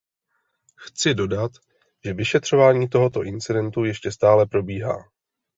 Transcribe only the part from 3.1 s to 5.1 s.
incidentu ještě stále probíhá.